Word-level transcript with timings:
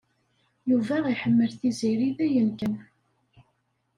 Yuba 0.69 0.95
iḥemmel 1.13 1.51
Tiziri 1.59 2.09
dayen 2.17 2.49
kan. 2.59 2.75